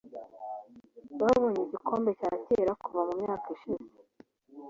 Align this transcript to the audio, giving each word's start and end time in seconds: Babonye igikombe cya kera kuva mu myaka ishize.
Babonye 1.19 1.59
igikombe 1.65 2.09
cya 2.19 2.31
kera 2.45 2.73
kuva 2.81 3.01
mu 3.07 3.13
myaka 3.21 3.45
ishize. 3.55 3.87